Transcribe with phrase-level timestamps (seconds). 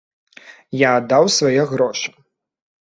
[0.77, 2.09] Я аддаў свае грошы.